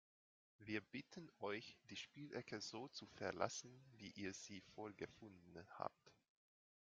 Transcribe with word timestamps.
Wir 0.57 0.81
bitten 0.81 1.29
euch, 1.37 1.77
die 1.91 1.95
Spielecke 1.95 2.59
so 2.59 2.87
zu 2.87 3.05
verlassen, 3.05 3.69
wie 3.97 4.09
ihr 4.15 4.33
sie 4.33 4.61
vorgefunden 4.61 5.59
habt! 5.77 6.11